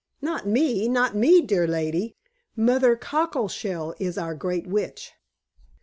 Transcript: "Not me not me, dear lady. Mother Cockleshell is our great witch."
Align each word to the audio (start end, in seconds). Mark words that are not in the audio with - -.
"Not 0.19 0.47
me 0.47 0.87
not 0.89 1.15
me, 1.15 1.41
dear 1.41 1.67
lady. 1.67 2.17
Mother 2.55 2.95
Cockleshell 2.95 3.93
is 3.99 4.17
our 4.17 4.33
great 4.33 4.65
witch." 4.65 5.11